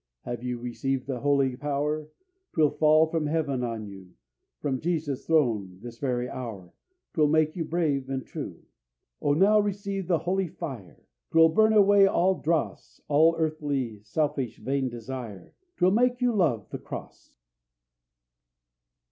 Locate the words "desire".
14.89-15.53